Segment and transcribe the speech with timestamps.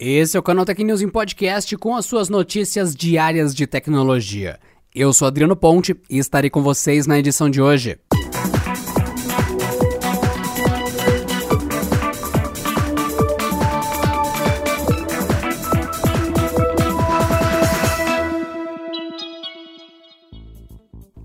[0.00, 4.60] Esse é o canal Tech News em podcast com as suas notícias diárias de tecnologia.
[4.94, 7.98] Eu sou Adriano Ponte e estarei com vocês na edição de hoje.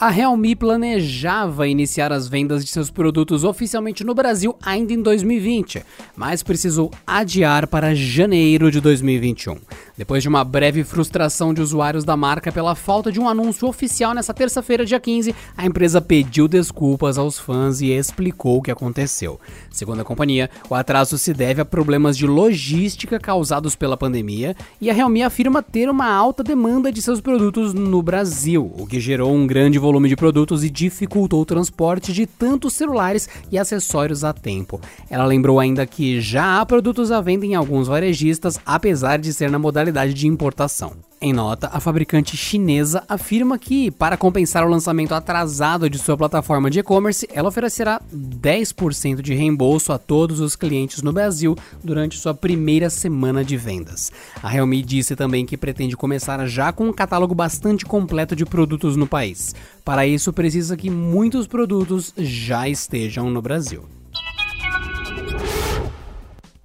[0.00, 5.82] A Realme planejava iniciar as vendas de seus produtos oficialmente no Brasil ainda em 2020,
[6.14, 9.56] mas precisou adiar para janeiro de 2021.
[9.98, 14.14] Depois de uma breve frustração de usuários da marca pela falta de um anúncio oficial
[14.14, 19.40] nessa terça-feira, dia 15, a empresa pediu desculpas aos fãs e explicou o que aconteceu.
[19.72, 24.88] Segundo a companhia, o atraso se deve a problemas de logística causados pela pandemia e
[24.88, 29.34] a Realme afirma ter uma alta demanda de seus produtos no Brasil, o que gerou
[29.34, 34.32] um grande volume de produtos e dificultou o transporte de tantos celulares e acessórios a
[34.32, 34.80] tempo.
[35.10, 39.50] Ela lembrou ainda que já há produtos à venda em alguns varejistas, apesar de ser
[39.50, 40.92] na modalidade modalidade de importação.
[41.20, 46.70] Em nota, a fabricante chinesa afirma que, para compensar o lançamento atrasado de sua plataforma
[46.70, 52.34] de e-commerce, ela oferecerá 10% de reembolso a todos os clientes no Brasil durante sua
[52.34, 54.12] primeira semana de vendas.
[54.40, 58.94] A Realme disse também que pretende começar já com um catálogo bastante completo de produtos
[58.94, 59.56] no país.
[59.84, 63.97] Para isso, precisa que muitos produtos já estejam no Brasil.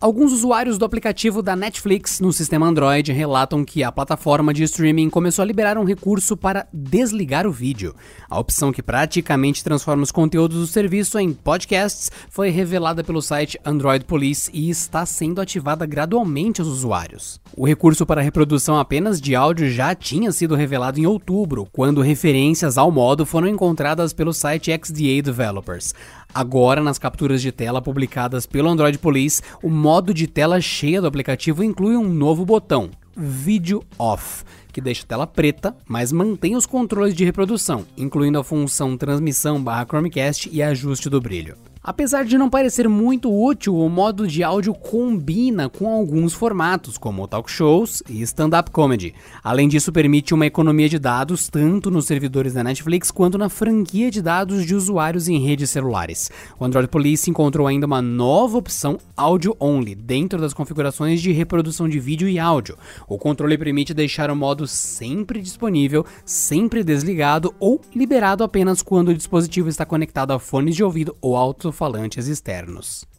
[0.03, 5.09] Alguns usuários do aplicativo da Netflix no sistema Android relatam que a plataforma de streaming
[5.09, 7.95] começou a liberar um recurso para desligar o vídeo.
[8.29, 13.57] A opção que praticamente transforma os conteúdos do serviço em podcasts foi revelada pelo site
[13.63, 17.39] Android Police e está sendo ativada gradualmente aos usuários.
[17.55, 22.77] O recurso para reprodução apenas de áudio já tinha sido revelado em outubro, quando referências
[22.77, 25.93] ao modo foram encontradas pelo site XDA Developers.
[26.34, 31.08] Agora, nas capturas de tela publicadas pelo Android Police, o modo de tela cheia do
[31.08, 36.66] aplicativo inclui um novo botão, Video Off, que deixa a tela preta, mas mantém os
[36.66, 41.55] controles de reprodução, incluindo a função transmissão barra Chromecast e ajuste do brilho.
[41.86, 47.27] Apesar de não parecer muito útil, o modo de áudio combina com alguns formatos, como
[47.27, 49.14] talk shows e stand-up comedy.
[49.44, 54.10] Além disso, permite uma economia de dados tanto nos servidores da Netflix quanto na franquia
[54.10, 56.32] de dados de usuários em redes celulares.
[56.58, 61.89] O Android Police encontrou ainda uma nova opção Audio Only dentro das configurações de reprodução
[61.89, 62.77] de vídeo e áudio.
[63.10, 69.14] O controle permite deixar o modo sempre disponível, sempre desligado ou liberado apenas quando o
[69.14, 73.12] dispositivo está conectado a fones de ouvido ou alto alto-falantes externos.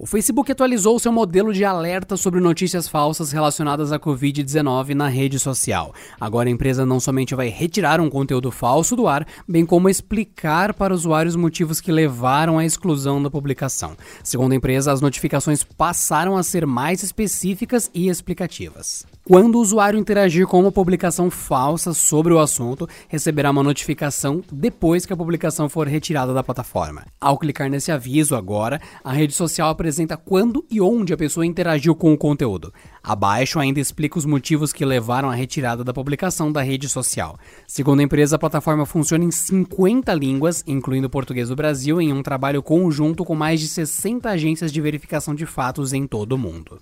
[0.00, 5.40] O Facebook atualizou seu modelo de alerta sobre notícias falsas relacionadas à Covid-19 na rede
[5.40, 5.92] social.
[6.20, 10.72] Agora a empresa não somente vai retirar um conteúdo falso do ar, bem como explicar
[10.72, 13.96] para usuários motivos que levaram à exclusão da publicação.
[14.22, 19.04] Segundo a empresa, as notificações passaram a ser mais específicas e explicativas.
[19.24, 25.04] Quando o usuário interagir com uma publicação falsa sobre o assunto, receberá uma notificação depois
[25.04, 27.04] que a publicação for retirada da plataforma.
[27.20, 31.94] Ao clicar nesse aviso agora, a rede social apresenta quando e onde a pessoa interagiu
[31.94, 32.72] com o conteúdo.
[33.02, 37.38] Abaixo ainda explica os motivos que levaram à retirada da publicação da rede social.
[37.66, 42.22] Segundo a empresa, a plataforma funciona em 50 línguas, incluindo português do Brasil, em um
[42.22, 46.80] trabalho conjunto com mais de 60 agências de verificação de fatos em todo o mundo.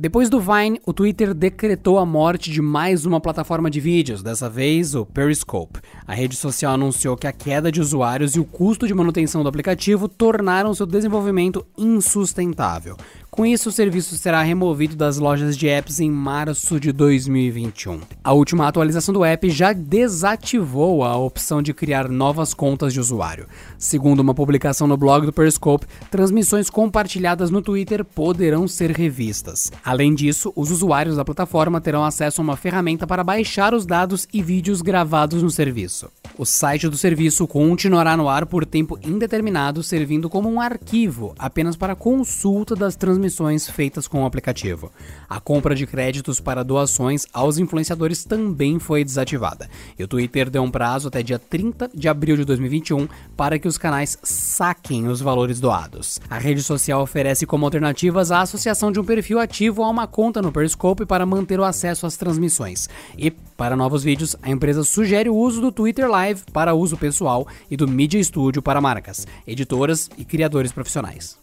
[0.00, 4.48] Depois do Vine, o Twitter decretou a morte de mais uma plataforma de vídeos, dessa
[4.48, 5.78] vez o Periscope.
[6.06, 9.48] A rede social anunciou que a queda de usuários e o custo de manutenção do
[9.50, 12.96] aplicativo tornaram seu desenvolvimento insustentável.
[13.30, 18.00] Com isso, o serviço será removido das lojas de apps em março de 2021.
[18.24, 23.46] A última atualização do app já desativou a opção de criar novas contas de usuário.
[23.78, 29.70] Segundo uma publicação no blog do Periscope, transmissões compartilhadas no Twitter poderão ser revistas.
[29.84, 34.26] Além disso, os usuários da plataforma terão acesso a uma ferramenta para baixar os dados
[34.32, 36.10] e vídeos gravados no serviço.
[36.38, 41.76] O site do serviço continuará no ar por tempo indeterminado, servindo como um arquivo apenas
[41.76, 44.90] para consulta das transmissões feitas com o aplicativo.
[45.28, 49.68] A compra de créditos para doações aos influenciadores também foi desativada.
[49.98, 53.68] E o Twitter deu um prazo até dia 30 de abril de 2021 para que
[53.68, 56.20] os canais saquem os valores doados.
[56.30, 60.40] A rede social oferece como alternativas a associação de um perfil ativo a uma conta
[60.40, 62.88] no Periscope para manter o acesso às transmissões.
[63.18, 63.30] E,
[63.60, 67.76] para novos vídeos, a empresa sugere o uso do Twitter Live para uso pessoal e
[67.76, 71.38] do Media Studio para marcas, editoras e criadores profissionais.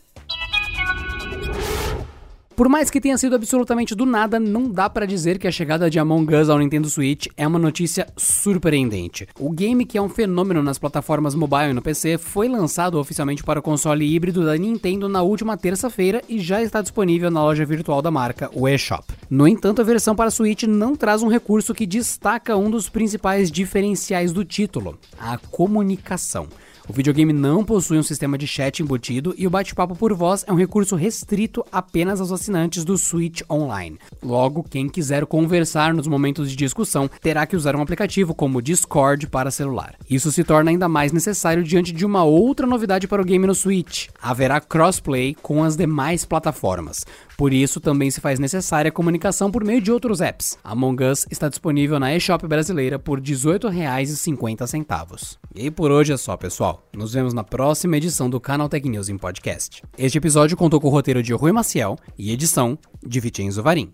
[2.58, 5.92] Por mais que tenha sido absolutamente do nada, não dá para dizer que a chegada
[5.92, 9.28] de Among Us ao Nintendo Switch é uma notícia surpreendente.
[9.40, 13.44] O game, que é um fenômeno nas plataformas mobile e no PC, foi lançado oficialmente
[13.44, 17.64] para o console híbrido da Nintendo na última terça-feira e já está disponível na loja
[17.64, 19.06] virtual da marca, o eShop.
[19.30, 23.52] No entanto, a versão para Switch não traz um recurso que destaca um dos principais
[23.52, 26.48] diferenciais do título: a comunicação.
[26.90, 30.54] O videogame não possui um sistema de chat embutido e o bate-papo por voz é
[30.54, 34.00] um recurso restrito apenas aos assinantes do Switch Online.
[34.24, 39.28] Logo, quem quiser conversar nos momentos de discussão terá que usar um aplicativo como Discord
[39.28, 39.96] para celular.
[40.10, 43.54] Isso se torna ainda mais necessário diante de uma outra novidade para o game no
[43.54, 47.04] Switch: haverá crossplay com as demais plataformas.
[47.38, 50.58] Por isso, também se faz necessária a comunicação por meio de outros apps.
[50.64, 55.38] Among Us está disponível na eShop brasileira por R$ 18,50.
[55.54, 56.77] E por hoje é só, pessoal.
[56.94, 59.84] Nos vemos na próxima edição do Canal Tech News em podcast.
[59.98, 63.94] Este episódio contou com o roteiro de Rui Maciel e edição de Vicenzo Varim.